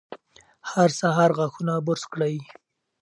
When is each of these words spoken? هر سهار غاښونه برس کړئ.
هر 0.71 0.89
سهار 0.99 1.29
غاښونه 1.37 1.73
برس 1.87 2.03
کړئ. 2.13 2.35